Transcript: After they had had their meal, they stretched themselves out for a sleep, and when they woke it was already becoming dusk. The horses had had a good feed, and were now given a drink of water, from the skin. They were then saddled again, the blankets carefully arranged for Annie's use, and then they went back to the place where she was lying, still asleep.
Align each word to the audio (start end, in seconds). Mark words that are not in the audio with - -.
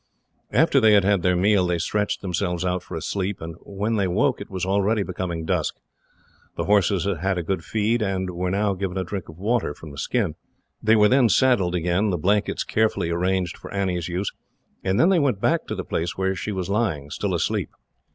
After 0.51 0.79
they 0.79 0.93
had 0.93 1.03
had 1.03 1.21
their 1.21 1.35
meal, 1.35 1.67
they 1.67 1.77
stretched 1.77 2.23
themselves 2.23 2.65
out 2.65 2.81
for 2.81 2.95
a 2.95 3.03
sleep, 3.03 3.39
and 3.39 3.55
when 3.61 3.97
they 3.97 4.07
woke 4.07 4.41
it 4.41 4.49
was 4.49 4.65
already 4.65 5.03
becoming 5.03 5.45
dusk. 5.45 5.75
The 6.57 6.63
horses 6.63 7.03
had 7.05 7.17
had 7.19 7.37
a 7.37 7.43
good 7.43 7.63
feed, 7.63 8.01
and 8.01 8.31
were 8.31 8.49
now 8.49 8.73
given 8.73 8.97
a 8.97 9.03
drink 9.03 9.29
of 9.29 9.37
water, 9.37 9.75
from 9.75 9.91
the 9.91 9.99
skin. 9.99 10.33
They 10.81 10.95
were 10.95 11.07
then 11.07 11.29
saddled 11.29 11.75
again, 11.75 12.09
the 12.09 12.17
blankets 12.17 12.63
carefully 12.63 13.11
arranged 13.11 13.55
for 13.59 13.71
Annie's 13.71 14.07
use, 14.09 14.31
and 14.83 14.99
then 14.99 15.09
they 15.09 15.19
went 15.19 15.39
back 15.39 15.67
to 15.67 15.75
the 15.75 15.85
place 15.85 16.17
where 16.17 16.33
she 16.33 16.51
was 16.51 16.67
lying, 16.67 17.11
still 17.11 17.35
asleep. 17.35 17.69